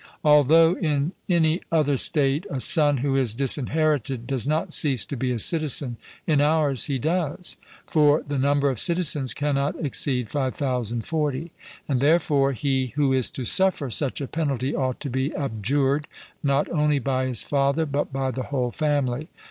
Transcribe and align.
Although 0.23 0.77
in 0.77 1.11
any 1.29 1.61
other 1.71 1.95
state 1.95 2.47
a 2.49 2.59
son 2.59 2.97
who 3.05 3.15
is 3.15 3.35
disinherited 3.35 4.25
does 4.25 4.47
not 4.47 4.73
cease 4.73 5.05
to 5.05 5.15
be 5.15 5.31
a 5.31 5.37
citizen, 5.37 5.97
in 6.25 6.41
ours 6.41 6.85
he 6.85 6.97
does; 6.97 7.55
for 7.85 8.23
the 8.23 8.39
number 8.39 8.71
of 8.71 8.79
citizens 8.79 9.35
cannot 9.35 9.75
exceed 9.85 10.31
5040. 10.31 11.51
And 11.87 11.99
therefore 11.99 12.53
he 12.53 12.93
who 12.95 13.13
is 13.13 13.29
to 13.29 13.45
suffer 13.45 13.91
such 13.91 14.19
a 14.21 14.27
penalty 14.27 14.73
ought 14.75 14.99
to 15.01 15.09
be 15.11 15.35
abjured, 15.35 16.07
not 16.41 16.67
only 16.71 16.97
by 16.97 17.27
his 17.27 17.43
father, 17.43 17.85
but 17.85 18.11
by 18.11 18.31
the 18.31 18.45
whole 18.49 18.71
family. 18.71 19.29